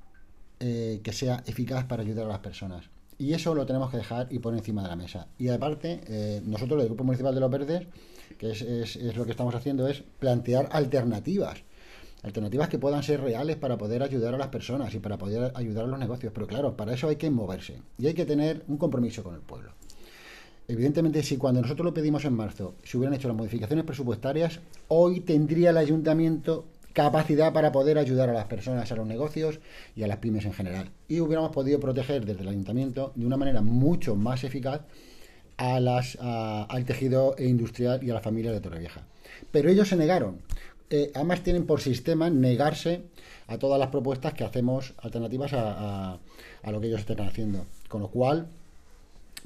eh, 0.60 1.00
que 1.02 1.12
sea 1.12 1.42
eficaz 1.46 1.84
para 1.84 2.02
ayudar 2.02 2.26
a 2.26 2.28
las 2.28 2.38
personas. 2.38 2.84
Y 3.18 3.34
eso 3.34 3.54
lo 3.54 3.66
tenemos 3.66 3.90
que 3.90 3.98
dejar 3.98 4.26
y 4.30 4.38
poner 4.38 4.58
encima 4.58 4.82
de 4.82 4.88
la 4.88 4.96
mesa. 4.96 5.28
Y 5.38 5.48
aparte, 5.48 6.00
eh, 6.06 6.42
nosotros, 6.44 6.80
el 6.80 6.88
Grupo 6.88 7.04
Municipal 7.04 7.34
de 7.34 7.40
los 7.40 7.50
Verdes, 7.50 7.86
que 8.38 8.50
es, 8.50 8.96
lo 9.14 9.24
que 9.24 9.30
estamos 9.30 9.54
haciendo, 9.54 9.86
es 9.86 10.02
plantear 10.18 10.68
alternativas. 10.72 11.62
Alternativas 12.22 12.68
que 12.68 12.78
puedan 12.78 13.02
ser 13.02 13.20
reales 13.20 13.56
para 13.56 13.76
poder 13.76 14.02
ayudar 14.02 14.34
a 14.34 14.38
las 14.38 14.48
personas 14.48 14.94
y 14.94 15.00
para 15.00 15.18
poder 15.18 15.52
ayudar 15.54 15.84
a 15.84 15.88
los 15.88 15.98
negocios. 15.98 16.32
Pero 16.32 16.46
claro, 16.46 16.76
para 16.76 16.94
eso 16.94 17.08
hay 17.08 17.16
que 17.16 17.30
moverse 17.30 17.78
y 17.98 18.06
hay 18.06 18.14
que 18.14 18.24
tener 18.24 18.62
un 18.68 18.76
compromiso 18.76 19.22
con 19.22 19.34
el 19.34 19.40
pueblo. 19.40 19.72
Evidentemente, 20.68 21.22
si 21.22 21.36
cuando 21.36 21.60
nosotros 21.60 21.84
lo 21.84 21.94
pedimos 21.94 22.24
en 22.24 22.34
marzo 22.34 22.76
se 22.84 22.96
hubieran 22.96 23.14
hecho 23.14 23.28
las 23.28 23.36
modificaciones 23.36 23.84
presupuestarias, 23.84 24.60
hoy 24.88 25.20
tendría 25.20 25.70
el 25.70 25.76
ayuntamiento 25.76 26.66
capacidad 26.92 27.52
para 27.52 27.72
poder 27.72 27.98
ayudar 27.98 28.30
a 28.30 28.32
las 28.32 28.44
personas, 28.44 28.92
a 28.92 28.96
los 28.96 29.06
negocios 29.06 29.60
y 29.96 30.02
a 30.02 30.06
las 30.06 30.18
pymes 30.18 30.44
en 30.44 30.52
general. 30.52 30.90
Y 31.08 31.20
hubiéramos 31.20 31.50
podido 31.50 31.80
proteger 31.80 32.24
desde 32.24 32.42
el 32.42 32.48
ayuntamiento 32.48 33.12
de 33.16 33.26
una 33.26 33.36
manera 33.36 33.62
mucho 33.62 34.14
más 34.14 34.44
eficaz 34.44 34.82
a 35.56 35.80
las, 35.80 36.16
al 36.20 36.84
tejido 36.84 37.34
industrial 37.38 38.02
y 38.02 38.10
a 38.10 38.14
la 38.14 38.20
familia 38.20 38.52
de 38.52 38.60
Torrevieja. 38.60 39.02
Pero 39.50 39.68
ellos 39.68 39.88
se 39.88 39.96
negaron. 39.96 40.38
Eh, 40.94 41.10
además 41.14 41.42
tienen 41.42 41.64
por 41.64 41.80
sistema 41.80 42.28
negarse 42.28 43.00
a 43.46 43.56
todas 43.56 43.78
las 43.78 43.88
propuestas 43.88 44.34
que 44.34 44.44
hacemos 44.44 44.92
alternativas 44.98 45.54
a, 45.54 46.18
lo 46.70 46.80
que 46.82 46.88
ellos 46.88 47.00
están 47.00 47.26
haciendo. 47.26 47.64
Con 47.88 48.02
lo 48.02 48.08
cual, 48.08 48.46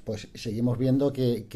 pues 0.02 0.26
seguimos 0.34 0.76
viendo 0.76 1.12
que, 1.12 1.46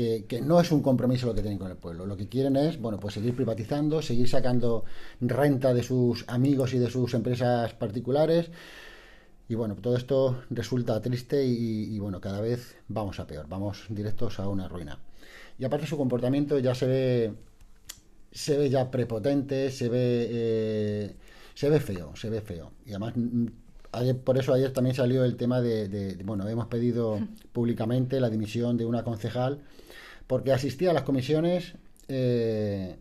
no 0.44 0.60
es 0.60 0.70
un 0.70 0.80
compromiso 0.80 1.26
lo 1.26 1.34
que 1.34 1.40
tienen 1.40 1.58
con 1.58 1.72
el 1.72 1.76
pueblo. 1.76 2.06
Lo 2.06 2.16
que 2.16 2.28
quieren 2.28 2.54
es, 2.54 2.80
bueno, 2.80 3.00
pues 3.00 3.14
seguir 3.14 3.34
privatizando, 3.34 4.00
seguir 4.00 4.28
sacando 4.28 4.84
renta 5.20 5.74
de 5.74 5.82
sus 5.82 6.24
amigos 6.28 6.72
y 6.72 6.78
de 6.78 6.88
sus 6.88 7.12
empresas 7.14 7.74
particulares. 7.74 8.48
Y 9.48 9.56
bueno, 9.56 9.74
todo 9.74 9.96
esto 9.96 10.44
resulta 10.50 11.00
triste 11.00 11.44
y, 11.44 11.98
bueno, 11.98 12.20
cada 12.20 12.40
vez 12.40 12.76
vamos 12.86 13.18
a 13.18 13.26
peor, 13.26 13.48
vamos 13.48 13.86
directos 13.88 14.38
a 14.38 14.46
una 14.46 14.68
ruina. 14.68 15.00
Y 15.58 15.64
aparte 15.64 15.88
su 15.88 15.96
comportamiento 15.96 16.60
ya 16.60 16.76
se 16.76 16.86
ve, 16.86 17.34
se 18.32 18.56
ve 18.56 18.70
ya 18.70 18.90
prepotente, 18.90 19.70
se 19.70 19.88
ve, 19.88 20.26
eh, 20.30 21.16
se 21.54 21.68
ve 21.70 21.80
feo, 21.80 22.14
se 22.16 22.30
ve 22.30 22.40
feo. 22.40 22.72
Y 22.86 22.90
además, 22.90 23.14
mm, 23.16 23.46
ayer, 23.92 24.16
por 24.18 24.38
eso 24.38 24.52
ayer 24.54 24.72
también 24.72 24.94
salió 24.96 25.24
el 25.24 25.36
tema 25.36 25.60
de, 25.60 25.88
de- 25.88 26.14
de- 26.14 26.24
bueno, 26.24 26.48
hemos 26.48 26.66
pedido 26.68 27.18
públicamente 27.52 28.20
la 28.20 28.30
dimisión 28.30 28.76
de 28.76 28.86
una 28.86 29.02
concejal 29.04 29.60
porque 30.26 30.52
asistía 30.52 30.90
a 30.90 30.94
las 30.94 31.02
comisiones 31.02 31.74
eh, 32.08 32.96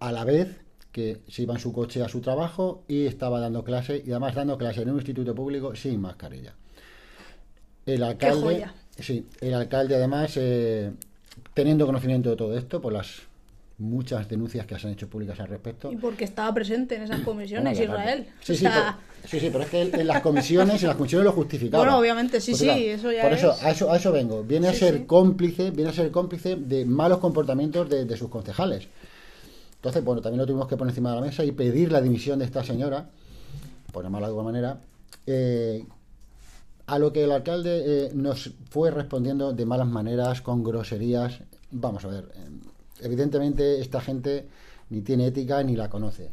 a 0.00 0.12
la 0.12 0.24
vez 0.24 0.60
que 0.90 1.22
se 1.28 1.42
iba 1.42 1.54
en 1.54 1.60
su 1.60 1.72
coche 1.72 2.02
a 2.02 2.08
su 2.08 2.20
trabajo 2.20 2.82
y 2.88 3.06
estaba 3.06 3.40
dando 3.40 3.64
clase 3.64 4.02
y 4.04 4.10
además 4.10 4.34
dando 4.34 4.58
clase 4.58 4.82
en 4.82 4.90
un 4.90 4.96
instituto 4.96 5.34
público 5.34 5.74
sin 5.76 6.00
mascarilla. 6.00 6.54
El 7.86 8.02
alcalde, 8.02 8.42
sí, 8.98 9.26
el 9.40 9.54
alcalde 9.54 9.94
además 9.96 10.36
eh, 10.36 10.92
teniendo 11.54 11.86
conocimiento 11.86 12.30
de 12.30 12.36
todo 12.36 12.56
esto 12.56 12.80
por 12.80 12.92
las 12.92 13.22
muchas 13.82 14.28
denuncias 14.28 14.66
que 14.66 14.78
se 14.78 14.86
han 14.86 14.92
hecho 14.94 15.08
públicas 15.08 15.38
al 15.40 15.48
respecto. 15.48 15.90
Y 15.92 15.96
porque 15.96 16.24
estaba 16.24 16.52
presente 16.54 16.96
en 16.96 17.02
esas 17.02 17.20
comisiones, 17.20 17.76
Bueno, 17.78 17.92
Israel. 17.92 18.26
Sí, 18.40 18.52
O 18.52 18.56
sí, 18.56 18.64
pero, 18.64 18.94
sí, 19.26 19.40
sí, 19.40 19.48
pero 19.50 19.64
es 19.64 19.70
que 19.70 19.82
en 19.82 20.06
las 20.06 20.22
comisiones, 20.28 20.82
en 20.82 20.88
las 20.88 20.96
comisiones 20.96 21.24
lo 21.24 21.32
justificaba. 21.32 21.82
Bueno, 21.84 21.98
obviamente, 21.98 22.40
sí, 22.40 22.54
sí, 22.54 22.68
eso 22.68 23.12
ya 23.12 23.22
Por 23.22 23.32
eso, 23.32 23.52
es. 23.52 23.62
a 23.62 23.70
eso, 23.70 23.92
a 23.92 23.96
eso 23.96 24.12
vengo. 24.12 24.42
Viene 24.44 24.68
a 24.68 24.72
ser 24.74 24.98
sí. 24.98 25.04
cómplice, 25.04 25.70
viene 25.70 25.90
a 25.90 25.94
ser 25.94 26.10
cómplice 26.10 26.56
de 26.56 26.84
malos 26.84 27.18
comportamientos 27.18 27.88
de, 27.90 28.04
de 28.04 28.16
sus 28.16 28.28
concejales. 28.28 28.88
Entonces, 29.76 30.04
bueno, 30.04 30.22
también 30.22 30.38
lo 30.38 30.46
tuvimos 30.46 30.68
que 30.68 30.76
poner 30.76 30.92
encima 30.92 31.10
de 31.10 31.16
la 31.16 31.22
mesa 31.22 31.44
y 31.44 31.50
pedir 31.52 31.90
la 31.90 32.00
dimisión 32.00 32.38
de 32.38 32.44
esta 32.44 32.62
señora, 32.62 33.10
por 33.92 34.04
llamarla 34.04 34.28
de 34.28 34.30
alguna 34.30 34.44
manera, 34.44 34.80
eh, 35.26 35.84
a 36.86 36.98
lo 36.98 37.12
que 37.12 37.24
el 37.24 37.32
alcalde 37.32 37.82
eh, 37.84 38.10
nos 38.14 38.52
fue 38.70 38.90
respondiendo 38.90 39.52
de 39.52 39.66
malas 39.66 39.88
maneras, 39.88 40.40
con 40.40 40.62
groserías. 40.62 41.40
Vamos 41.72 42.04
a 42.04 42.08
ver, 42.08 42.24
eh, 42.34 42.48
evidentemente 43.00 43.80
esta 43.80 44.00
gente 44.00 44.48
ni 44.90 45.02
tiene 45.02 45.26
ética 45.28 45.62
ni 45.62 45.76
la 45.76 45.88
conoce. 45.90 46.30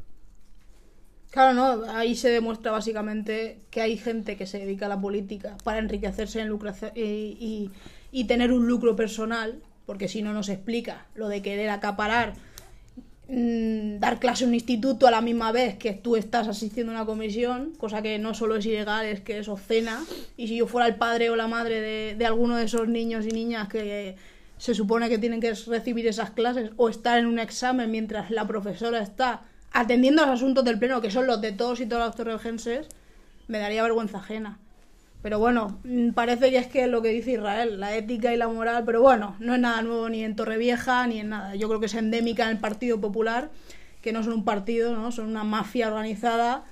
Claro, 1.31 1.53
no, 1.53 1.83
ahí 1.91 2.15
se 2.15 2.29
demuestra 2.29 2.71
básicamente 2.71 3.59
que 3.69 3.81
hay 3.81 3.97
gente 3.97 4.35
que 4.35 4.47
se 4.47 4.57
dedica 4.59 4.87
a 4.87 4.89
la 4.89 4.99
política 4.99 5.57
para 5.63 5.77
enriquecerse 5.77 6.41
en 6.41 6.51
y, 6.95 7.01
y- 7.01 7.71
y 8.11 8.23
tener 8.25 8.51
un 8.51 8.67
lucro 8.67 8.95
personal, 8.95 9.61
porque 9.85 10.07
si 10.07 10.23
no, 10.23 10.33
no 10.33 10.41
se 10.41 10.53
explica 10.53 11.05
lo 11.13 11.27
de 11.27 11.43
querer 11.43 11.69
acaparar, 11.69 12.33
mm, 13.27 13.99
dar 13.99 14.19
clase 14.19 14.43
en 14.45 14.49
un 14.49 14.55
instituto 14.55 15.07
a 15.07 15.11
la 15.11 15.21
misma 15.21 15.51
vez 15.51 15.77
que 15.77 15.93
tú 15.93 16.15
estás 16.15 16.47
asistiendo 16.47 16.91
a 16.91 16.95
una 16.95 17.05
comisión, 17.05 17.73
cosa 17.77 18.01
que 18.01 18.17
no 18.19 18.33
solo 18.33 18.55
es 18.57 18.65
ilegal, 18.65 19.05
es 19.05 19.21
que 19.21 19.39
es 19.39 19.47
obscena. 19.49 20.03
Y 20.37 20.47
si 20.47 20.57
yo 20.57 20.67
fuera 20.67 20.87
el 20.87 20.95
padre 20.95 21.29
o 21.29 21.35
la 21.35 21.47
madre 21.47 22.15
de 22.15 22.25
alguno 22.25 22.57
de 22.57 22.65
esos 22.65 22.87
niños 22.87 23.25
y 23.27 23.31
niñas 23.31 23.67
que 23.69 24.15
se 24.59 24.75
supone 24.75 25.09
que 25.09 25.17
tienen 25.17 25.39
que 25.39 25.53
recibir 25.53 26.05
esas 26.05 26.31
clases 26.31 26.71
o 26.75 26.89
estar 26.89 27.17
en 27.17 27.25
un 27.25 27.39
examen 27.39 27.89
mientras 27.89 28.29
la 28.29 28.45
profesora 28.45 28.99
está 29.01 29.41
atendiendo 29.71 30.25
los 30.25 30.35
asuntos 30.35 30.65
del 30.65 30.77
pleno, 30.77 31.01
que 31.01 31.09
son 31.09 31.27
los 31.27 31.39
de 31.39 31.53
todos 31.53 31.79
y 31.79 31.85
todas 31.85 32.07
los 32.07 32.15
torreojenses, 32.15 32.87
me 33.47 33.59
daría 33.59 33.81
vergüenza 33.83 34.17
ajena. 34.17 34.59
Pero 35.21 35.39
bueno, 35.39 35.79
mm, 35.85 36.11
parece 36.11 36.51
que 36.51 36.57
es 36.57 36.67
que 36.67 36.87
lo 36.87 37.01
que 37.01 37.09
dice 37.09 37.31
Israel, 37.31 37.79
la 37.79 37.95
ética 37.95 38.33
y 38.33 38.37
la 38.37 38.49
moral, 38.49 38.83
pero 38.85 39.01
bueno, 39.01 39.37
no 39.39 39.55
es 39.55 39.59
nada 39.61 39.81
nuevo 39.81 40.09
ni 40.09 40.23
en 40.23 40.35
Torrevieja 40.35 41.07
ni 41.07 41.19
en 41.19 41.29
nada. 41.29 41.55
Yo 41.55 41.67
creo 41.69 41.79
que 41.79 41.85
es 41.85 41.95
endémica 41.95 42.43
en 42.43 42.49
el 42.49 42.57
Partido 42.57 42.99
Popular, 42.99 43.49
que 44.01 44.11
no 44.11 44.23
son 44.23 44.33
un 44.33 44.45
partido, 44.45 44.95
¿no? 44.95 45.11
son 45.11 45.27
una 45.27 45.43
mafia 45.43 45.87
organizada 45.87 46.63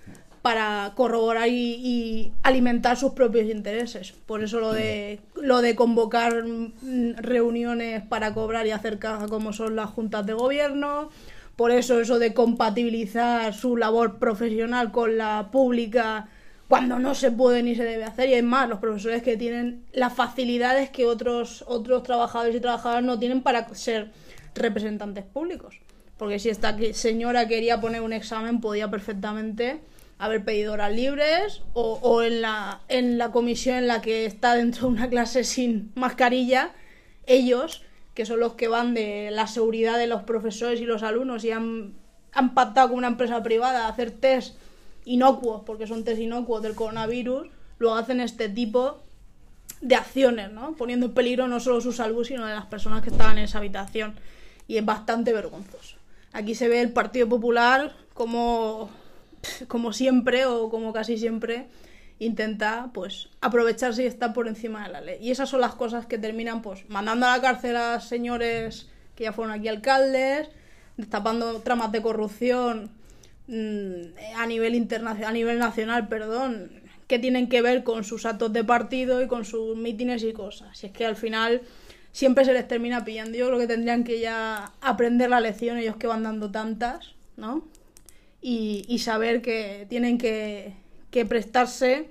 para 0.48 0.94
corroborar 0.96 1.50
y, 1.50 2.32
alimentar 2.42 2.96
sus 2.96 3.12
propios 3.12 3.50
intereses. 3.50 4.14
Por 4.14 4.42
eso 4.46 4.62
lo 4.62 4.72
de 4.72 5.20
lo 5.36 5.62
de 5.62 5.76
convocar 5.76 6.42
mm, 6.42 7.18
reuniones 7.18 8.02
para 8.04 8.34
cobrar 8.34 8.66
y 8.66 8.72
hacer 8.72 8.98
caja 8.98 9.28
como 9.28 9.52
son 9.52 9.76
las 9.76 9.90
juntas 9.90 10.26
de 10.26 10.32
gobierno, 10.32 11.10
por 11.58 11.72
eso 11.72 12.00
eso 12.00 12.18
de 12.18 12.34
compatibilizar 12.34 13.54
su 13.54 13.76
labor 13.76 14.20
profesional 14.20 14.94
con 14.94 15.18
la 15.18 15.50
pública 15.52 16.30
cuando 16.70 16.98
no 16.98 17.14
se 17.14 17.30
puede 17.30 17.62
ni 17.62 17.76
se 17.76 17.84
debe 17.84 18.06
hacer. 18.06 18.30
Y 18.30 18.36
es 18.36 18.44
más 18.46 18.70
los 18.70 18.80
profesores 18.80 19.24
que 19.24 19.36
tienen 19.36 19.84
las 19.92 20.14
facilidades 20.14 20.90
que 20.90 21.06
otros 21.06 21.66
otros 21.68 22.04
trabajadores 22.04 22.56
y 22.56 22.62
trabajadoras 22.62 23.04
no 23.04 23.20
tienen 23.20 23.42
para 23.42 23.68
ser 23.76 24.12
representantes 24.56 25.26
públicos. 25.26 25.76
Porque 26.18 26.40
si 26.40 26.48
esta 26.48 26.74
señora 26.94 27.50
quería 27.50 27.82
poner 27.82 28.00
un 28.00 28.14
examen 28.14 28.62
podía 28.62 28.90
perfectamente 28.90 29.82
haber 30.20 30.44
pedido 30.44 30.74
horas 30.74 30.94
libres 30.94 31.62
o, 31.74 32.24
en 32.24 32.42
la 32.42 32.82
en 32.88 33.18
la 33.18 33.32
comisión 33.32 33.78
en 33.78 33.88
la 33.88 34.02
que 34.02 34.26
está 34.26 34.56
dentro 34.56 34.88
de 34.88 34.94
una 34.94 35.10
clase 35.10 35.44
sin 35.44 35.92
mascarilla 35.96 36.72
ellos 37.28 37.84
que 38.18 38.26
son 38.26 38.40
los 38.40 38.54
que 38.54 38.68
van 38.68 38.96
de 38.96 39.30
la 39.32 39.46
seguridad 39.46 40.00
de 40.00 40.08
los 40.08 40.24
profesores 40.24 40.82
y 40.82 40.86
los 40.86 41.04
alumnos 41.04 41.44
y 41.44 41.52
han, 41.52 41.94
han 42.34 42.56
pactado 42.56 42.90
con 42.90 42.98
una 42.98 43.10
empresa 43.10 43.44
privada 43.44 43.86
a 43.86 43.90
hacer 43.90 44.10
test 44.10 44.56
inocuos, 45.06 45.62
porque 45.66 45.86
son 45.86 46.04
test 46.04 46.20
inocuos 46.20 46.64
del 46.64 46.74
coronavirus, 46.74 47.48
luego 47.78 47.96
hacen 47.96 48.20
este 48.20 48.50
tipo 48.50 49.04
de 49.82 49.96
acciones, 49.96 50.52
¿no? 50.52 50.74
Poniendo 50.74 51.06
en 51.06 51.14
peligro 51.14 51.48
no 51.48 51.60
solo 51.60 51.80
su 51.80 51.94
salud, 51.94 52.26
sino 52.26 52.46
de 52.46 52.56
las 52.56 52.66
personas 52.66 53.04
que 53.04 53.12
estaban 53.12 53.38
en 53.38 53.46
esa 53.46 53.60
habitación. 53.60 54.16
Y 54.68 54.78
es 54.78 54.86
bastante 54.86 55.32
vergonzoso. 55.32 55.98
Aquí 56.34 56.56
se 56.56 56.68
ve 56.68 56.82
el 56.82 56.92
Partido 56.92 57.30
Popular 57.30 57.96
como, 58.14 58.90
como 59.68 59.94
siempre 59.94 60.46
o 60.46 60.70
como 60.70 60.94
casi 60.94 61.18
siempre 61.18 61.68
intenta 62.20 62.90
pues 62.94 63.30
aprovecharse 63.42 64.04
y 64.04 64.08
estar 64.08 64.34
por 64.34 64.48
encima 64.48 64.86
de 64.86 64.94
la 64.94 65.02
ley. 65.02 65.18
Y 65.22 65.32
esas 65.32 65.50
son 65.50 65.62
las 65.62 65.76
cosas 65.76 66.06
que 66.06 66.18
terminan 66.18 66.62
pues 66.62 66.90
mandando 66.90 67.26
a 67.26 67.36
la 67.36 67.42
cárcel 67.42 67.76
a 67.78 68.00
señores 68.00 68.88
que 69.16 69.26
ya 69.26 69.34
fueron 69.34 69.54
aquí 69.54 69.68
alcaldes, 69.68 70.50
destapando 70.96 71.62
tramas 71.62 71.92
de 71.92 72.02
corrupción 72.02 72.92
mm, 73.48 74.36
a 74.36 74.46
nivel 74.46 74.76
internacional, 74.76 75.30
a 75.30 75.34
nivel 75.34 75.60
nacional, 75.60 76.08
perdón, 76.08 76.72
que 77.08 77.20
tienen 77.20 77.50
que 77.50 77.62
ver 77.62 77.84
con 77.84 78.04
sus 78.04 78.26
actos 78.26 78.54
de 78.54 78.64
partido 78.64 79.22
y 79.22 79.28
con 79.28 79.46
sus 79.46 79.76
mítines 79.76 80.24
y 80.24 80.34
cosas. 80.34 80.84
Y 80.84 80.88
es 80.88 80.92
que 80.92 81.06
al 81.06 81.16
final 81.16 81.62
siempre 82.12 82.46
se 82.46 82.54
les 82.54 82.68
termina 82.68 83.06
pillando. 83.06 83.38
Yo 83.38 83.48
creo 83.48 83.60
que 83.60 83.68
tendrían 83.68 84.04
que 84.04 84.20
ya 84.20 84.72
aprender 84.82 85.30
la 85.30 85.40
lección 85.40 85.78
ellos 85.78 85.96
que 85.96 86.08
van 86.08 86.24
dando 86.24 86.52
tantas, 86.52 87.16
¿no? 87.38 87.64
Y, 88.42 89.00
saber 89.00 89.42
que 89.42 89.86
tienen 89.90 90.18
que, 90.18 90.74
que 91.12 91.26
prestarse 91.26 92.10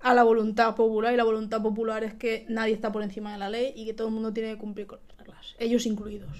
a 0.00 0.14
la 0.14 0.22
voluntad 0.22 0.74
popular 0.74 1.12
y 1.12 1.16
la 1.16 1.24
voluntad 1.24 1.62
popular 1.62 2.04
es 2.04 2.14
que 2.14 2.46
nadie 2.48 2.72
está 2.72 2.92
por 2.92 3.02
encima 3.02 3.32
de 3.32 3.38
la 3.38 3.50
ley 3.50 3.72
y 3.74 3.84
que 3.84 3.92
todo 3.92 4.08
el 4.08 4.14
mundo 4.14 4.32
tiene 4.32 4.52
que 4.52 4.58
cumplir 4.58 4.86
con 4.86 5.00
las 5.08 5.18
reglas, 5.18 5.54
ellos 5.58 5.84
incluidos. 5.86 6.30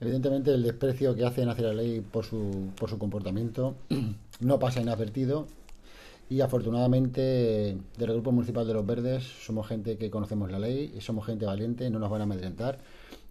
Evidentemente 0.00 0.52
el 0.52 0.62
desprecio 0.62 1.14
que 1.14 1.24
hacen 1.24 1.48
hacia 1.48 1.68
la 1.68 1.74
ley 1.74 2.00
por 2.00 2.24
su, 2.24 2.70
por 2.78 2.90
su 2.90 2.98
comportamiento 2.98 3.76
no 4.40 4.58
pasa 4.58 4.82
inadvertido 4.82 5.46
y 6.28 6.40
afortunadamente 6.40 7.76
del 7.96 8.12
Grupo 8.12 8.32
Municipal 8.32 8.66
de 8.66 8.74
los 8.74 8.84
Verdes 8.84 9.22
somos 9.22 9.66
gente 9.68 9.96
que 9.96 10.10
conocemos 10.10 10.50
la 10.50 10.58
ley 10.58 10.92
y 10.96 11.00
somos 11.00 11.24
gente 11.24 11.46
valiente, 11.46 11.88
no 11.88 11.98
nos 11.98 12.10
van 12.10 12.22
a 12.22 12.24
amedrentar 12.24 12.78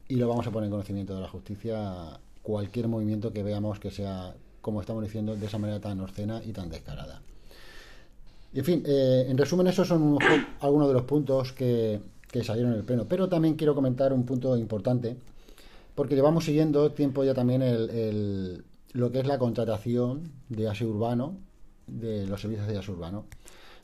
y 0.07 0.15
lo 0.15 0.27
vamos 0.27 0.47
a 0.47 0.51
poner 0.51 0.67
en 0.67 0.71
conocimiento 0.71 1.13
de 1.13 1.21
la 1.21 1.27
justicia 1.27 2.19
cualquier 2.41 2.87
movimiento 2.87 3.33
que 3.33 3.43
veamos 3.43 3.79
que 3.79 3.91
sea, 3.91 4.35
como 4.65 4.81
estamos 4.81 5.03
diciendo, 5.03 5.35
de 5.35 5.45
esa 5.45 5.59
manera 5.59 5.79
tan 5.79 6.01
obscena 6.01 6.41
y 6.43 6.51
tan 6.51 6.71
descarada. 6.71 7.21
En 8.51 8.65
fin, 8.65 8.81
eh, 8.83 9.27
en 9.29 9.37
resumen, 9.37 9.67
esos 9.67 9.87
son 9.87 10.17
algunos 10.59 10.87
de 10.87 10.93
los 10.95 11.03
puntos 11.03 11.53
que, 11.53 12.01
salieron 12.41 12.71
en 12.71 12.79
el 12.79 12.83
pleno. 12.83 13.05
Pero 13.07 13.29
también 13.29 13.53
quiero 13.53 13.75
comentar 13.75 14.11
un 14.11 14.25
punto 14.25 14.57
importante, 14.57 15.17
porque 15.93 16.15
llevamos 16.15 16.45
siguiendo 16.45 16.91
tiempo 16.93 17.23
ya 17.23 17.35
también 17.35 17.61
lo 18.93 19.11
que 19.11 19.19
es 19.19 19.27
la 19.27 19.37
contratación 19.37 20.31
de 20.49 20.67
ASE 20.67 20.83
Urbano, 20.83 21.37
de 21.85 22.25
los 22.25 22.41
servicios 22.41 22.67
de 22.67 22.79
ASE 22.79 22.91
Urbano, 22.91 23.25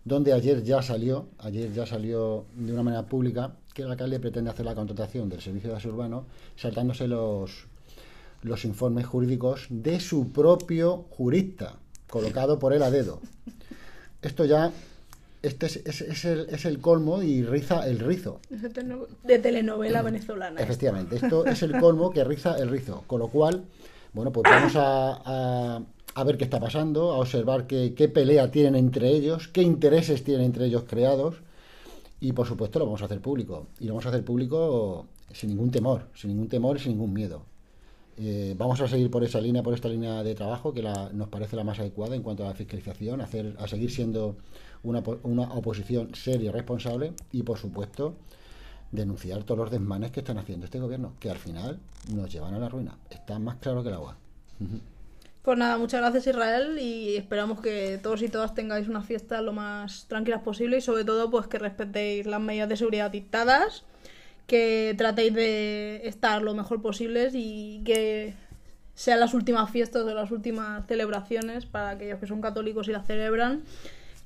donde 0.04 0.34
ayer 0.34 0.64
ya 0.64 0.82
salió, 0.82 1.28
ayer 1.38 1.72
ya 1.72 1.86
salió 1.86 2.46
de 2.56 2.74
una 2.74 2.82
manera 2.82 3.06
pública 3.06 3.54
que 3.76 3.84
el 3.84 3.92
alcalde 3.92 4.20
pretende 4.20 4.50
hacer 4.50 4.66
la 4.66 4.74
contratación 4.74 5.30
del 5.30 5.42
servicio 5.42 5.70
de 5.70 5.76
ASE 5.76 5.90
Urbano 5.90 6.26
saltándose 6.56 7.08
los, 7.08 7.68
los 8.44 8.66
informes 8.66 9.06
jurídicos 9.06 9.68
de 9.70 10.00
su 10.00 10.32
propio 10.32 11.06
jurista, 11.10 11.76
colocado 12.10 12.60
por 12.60 12.74
él 12.74 12.82
a 12.84 12.90
dedo. 12.92 13.20
Esto 14.22 14.46
ya, 14.46 14.72
este 15.42 15.66
es, 15.68 15.76
es- 15.86 16.02
es 16.02 16.26
el, 16.26 16.40
es 16.50 16.66
el 16.66 16.80
colmo 16.80 17.22
y 17.24 17.44
riza 17.44 17.88
el 17.88 18.00
rizo. 18.00 18.40
De 19.24 19.40
telenovela 19.40 20.02
venezolana. 20.02 20.60
Efectivamente, 20.62 21.16
esto 21.18 21.46
es 21.46 21.62
el 21.64 21.80
colmo 21.80 22.12
que 22.12 22.24
riza 22.24 22.58
el 22.58 22.70
rizo. 22.70 23.04
Con 23.08 23.20
lo 23.20 23.28
cual, 23.30 23.64
bueno, 24.14 24.32
pues 24.32 24.44
vamos 24.50 24.76
a, 24.76 25.22
a- 25.78 25.82
a 26.14 26.24
ver 26.24 26.38
qué 26.38 26.44
está 26.44 26.60
pasando, 26.60 27.12
a 27.14 27.18
observar 27.20 27.68
qué, 27.68 27.94
qué 27.96 28.10
pelea 28.10 28.52
tienen 28.52 28.76
entre 28.76 29.10
ellos, 29.10 29.48
qué 29.48 29.62
intereses 29.62 30.24
tienen 30.24 30.46
entre 30.48 30.66
ellos 30.66 30.84
creados. 30.88 31.36
Y 32.20 32.34
por 32.34 32.46
supuesto 32.48 32.78
lo 32.78 32.86
vamos 32.86 33.02
a 33.02 33.06
hacer 33.06 33.20
público. 33.22 33.68
Y 33.80 33.86
lo 33.86 33.94
vamos 33.94 34.06
a 34.06 34.10
hacer 34.10 34.24
público 34.24 35.08
sin 35.34 35.50
ningún 35.50 35.72
temor, 35.72 36.08
sin 36.14 36.30
ningún 36.32 36.50
temor 36.50 36.78
y 36.78 36.80
sin 36.82 36.92
ningún 36.92 37.14
miedo. 37.14 37.44
Eh, 38.18 38.56
vamos 38.58 38.80
a 38.82 38.88
seguir 38.88 39.10
por 39.10 39.24
esa 39.24 39.40
línea, 39.42 39.64
por 39.64 39.74
esta 39.74 39.88
línea 39.88 40.22
de 40.24 40.36
trabajo 40.36 40.74
que 40.74 40.82
la- 40.82 41.10
nos 41.14 41.30
parece 41.30 41.56
la 41.56 41.64
más 41.64 41.80
adecuada 41.80 42.16
en 42.16 42.22
cuanto 42.24 42.44
a 42.46 42.50
la 42.50 42.54
fiscalización, 42.54 43.22
hacer, 43.22 43.56
a 43.60 43.68
seguir 43.68 43.92
siendo 43.92 44.36
una, 44.84 45.02
una 45.24 45.44
oposición 45.54 46.14
seria 46.14 46.50
y 46.50 46.52
responsable 46.54 47.14
y, 47.32 47.44
por 47.44 47.58
supuesto, 47.58 48.16
denunciar 48.92 49.44
todos 49.44 49.60
los 49.60 49.72
desmanes 49.72 50.12
que 50.12 50.20
están 50.20 50.38
haciendo 50.38 50.66
este 50.66 50.80
gobierno, 50.80 51.14
que 51.20 51.30
al 51.30 51.38
final 51.38 51.80
nos 52.14 52.32
llevan 52.32 52.54
a 52.54 52.60
la 52.60 52.70
ruina. 52.70 52.98
Está 53.10 53.40
más 53.40 53.56
claro 53.58 53.82
que 53.84 53.90
el 53.90 53.96
agua. 53.96 54.18
Pues 55.42 55.58
nada, 55.58 55.78
muchas 55.80 56.02
gracias 56.02 56.28
Israel 56.28 56.78
y 56.80 57.16
esperamos 57.16 57.62
que 57.62 57.98
todos 58.04 58.22
y 58.22 58.30
todas 58.30 58.54
tengáis 58.54 58.88
una 58.88 59.02
fiesta 59.02 59.42
lo 59.42 59.54
más 59.54 60.06
tranquilas 60.08 60.42
posible 60.44 60.78
y 60.78 60.82
sobre 60.82 61.04
todo 61.04 61.32
pues 61.32 61.48
que 61.48 61.58
respetéis 61.58 62.28
las 62.28 62.40
medidas 62.42 62.70
de 62.70 62.78
seguridad 62.78 63.10
dictadas, 63.10 63.84
que 64.52 64.94
tratéis 64.98 65.34
de 65.34 66.02
estar 66.10 66.42
lo 66.42 66.54
mejor 66.54 66.82
posibles 66.82 67.32
y 67.34 67.82
que 67.86 68.34
sean 68.94 69.22
las 69.22 69.34
últimas 69.34 69.72
fiestas 69.72 70.04
o 70.04 70.14
las 70.14 70.30
últimas 70.30 70.86
celebraciones 70.88 71.66
para 71.66 71.92
aquellos 71.92 72.20
que 72.20 72.28
son 72.28 72.42
católicos 72.42 72.90
y 72.90 72.92
las 72.92 73.08
celebran, 73.08 73.64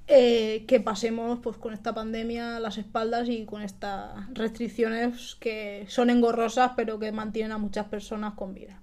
eh, 0.08 0.66
que 0.68 0.80
pasemos 0.80 1.38
pues 1.44 1.58
con 1.58 1.76
esta 1.76 1.94
pandemia 1.94 2.60
las 2.60 2.80
espaldas 2.80 3.30
y 3.30 3.46
con 3.46 3.62
estas 3.62 4.34
restricciones 4.34 5.36
que 5.40 5.86
son 5.90 6.10
engorrosas 6.10 6.72
pero 6.76 6.98
que 6.98 7.12
mantienen 7.12 7.52
a 7.52 7.60
muchas 7.60 7.86
personas 7.86 8.34
con 8.34 8.56
vida. 8.56 8.82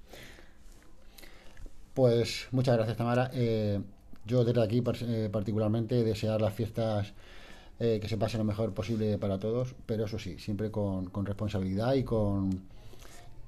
Pues 1.92 2.46
muchas 2.52 2.76
gracias, 2.76 2.96
Tamara. 2.96 3.32
Eh, 3.34 3.80
yo 4.26 4.44
desde 4.44 4.62
aquí 4.62 4.80
eh, 5.00 5.28
particularmente 5.32 6.04
desear 6.04 6.40
las 6.40 6.54
fiestas 6.54 7.12
eh, 7.84 7.98
que 7.98 8.08
se 8.08 8.16
pasen 8.16 8.38
lo 8.38 8.44
mejor 8.44 8.72
posible 8.72 9.18
para 9.18 9.40
todos, 9.40 9.74
pero 9.86 10.04
eso 10.04 10.16
sí, 10.16 10.38
siempre 10.38 10.70
con, 10.70 11.10
responsabilidad 11.26 11.94
y 11.94 12.04
con 12.04 12.62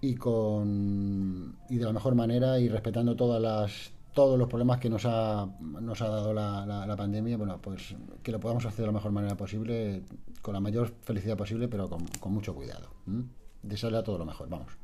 y 0.00 0.16
con 0.16 1.56
y 1.70 1.76
de 1.76 1.84
la 1.84 1.92
mejor 1.92 2.16
manera 2.16 2.58
y 2.58 2.68
respetando 2.68 3.14
todas 3.14 3.40
las 3.40 3.92
todos 4.12 4.36
los 4.36 4.48
problemas 4.48 4.80
que 4.80 4.90
nos 4.90 5.04
ha, 5.04 5.46
nos 5.60 6.02
ha 6.02 6.08
dado 6.08 6.34
la, 6.34 6.66
la, 6.66 6.96
pandemia, 6.96 7.36
bueno, 7.36 7.60
pues 7.62 7.94
que 8.24 8.32
lo 8.32 8.40
podamos 8.40 8.66
hacer 8.66 8.80
de 8.80 8.86
la 8.86 8.92
mejor 8.92 9.12
manera 9.12 9.36
posible, 9.36 10.02
con 10.42 10.54
la 10.54 10.60
mayor 10.60 10.92
felicidad 11.04 11.36
posible, 11.36 11.68
pero 11.68 11.88
con, 11.88 12.04
con 12.18 12.32
mucho 12.32 12.56
cuidado. 12.56 12.88
Desearle 13.62 13.98
a 13.98 14.02
todo 14.02 14.18
lo 14.18 14.24
mejor, 14.24 14.48
vamos. 14.48 14.83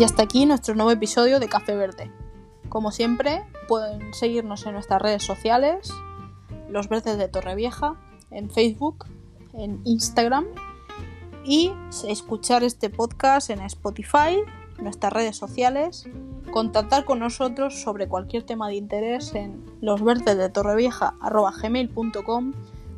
Y 0.00 0.04
hasta 0.04 0.22
aquí 0.22 0.46
nuestro 0.46 0.74
nuevo 0.74 0.90
episodio 0.92 1.40
de 1.40 1.50
Café 1.50 1.76
Verde. 1.76 2.10
Como 2.70 2.90
siempre, 2.90 3.44
pueden 3.68 4.14
seguirnos 4.14 4.64
en 4.64 4.72
nuestras 4.72 5.02
redes 5.02 5.22
sociales, 5.22 5.92
Los 6.70 6.88
Verdes 6.88 7.18
de 7.18 7.28
Torrevieja, 7.28 8.00
en 8.30 8.48
Facebook, 8.48 9.04
en 9.52 9.82
Instagram 9.84 10.46
y 11.44 11.74
escuchar 12.08 12.64
este 12.64 12.88
podcast 12.88 13.50
en 13.50 13.60
Spotify, 13.60 14.38
nuestras 14.78 15.12
redes 15.12 15.36
sociales, 15.36 16.08
contactar 16.50 17.04
con 17.04 17.18
nosotros 17.18 17.82
sobre 17.82 18.08
cualquier 18.08 18.44
tema 18.44 18.68
de 18.68 18.76
interés 18.76 19.34
en 19.34 19.66
losverdesdetorrevieja.gmail.com 19.82 22.52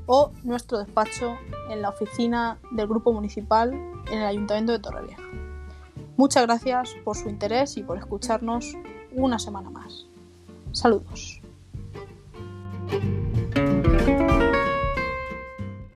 o 0.06 0.30
nuestro 0.44 0.78
despacho 0.78 1.36
en 1.68 1.82
la 1.82 1.88
oficina 1.88 2.60
del 2.70 2.86
Grupo 2.86 3.12
Municipal 3.12 3.72
en 3.72 4.18
el 4.18 4.24
Ayuntamiento 4.24 4.70
de 4.70 4.78
Torrevieja. 4.78 5.41
Muchas 6.22 6.44
gracias 6.46 6.94
por 7.02 7.16
su 7.16 7.28
interés 7.28 7.76
y 7.76 7.82
por 7.82 7.98
escucharnos 7.98 8.76
una 9.10 9.40
semana 9.40 9.70
más. 9.70 10.06
Saludos. 10.70 11.42